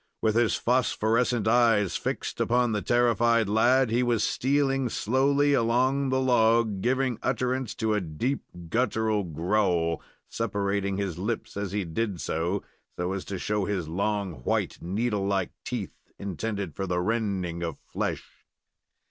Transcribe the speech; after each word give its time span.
With 0.19 0.33
his 0.33 0.55
phosphorescent 0.55 1.47
eyes 1.47 1.95
fixed 1.95 2.41
upon 2.41 2.71
the 2.71 2.81
terrified 2.81 3.47
lad, 3.47 3.91
he 3.91 4.01
was 4.01 4.23
stealing 4.23 4.89
slowly 4.89 5.53
along 5.53 6.09
the 6.09 6.19
log, 6.19 6.81
giving 6.81 7.19
utterance 7.21 7.75
to 7.75 7.93
a 7.93 8.01
deep 8.01 8.41
guttural 8.69 9.23
growl, 9.23 10.01
separating 10.27 10.97
his 10.97 11.19
lips 11.19 11.55
as 11.55 11.71
he 11.71 11.85
did 11.85 12.19
so, 12.19 12.63
so 12.97 13.13
as 13.13 13.23
to 13.25 13.37
show 13.37 13.65
his 13.65 13.87
long, 13.87 14.37
white, 14.43 14.79
needle 14.81 15.23
like 15.27 15.51
teeth, 15.63 15.93
intended 16.17 16.73
for 16.75 16.87
the 16.87 16.99
rending 16.99 17.61
of 17.61 17.77
flesh. 17.77 18.47